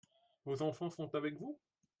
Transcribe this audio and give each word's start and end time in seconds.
Vos 0.45 0.63
enfants 0.63 0.89
sont 0.89 1.13
avec 1.13 1.37
vous? 1.37 1.59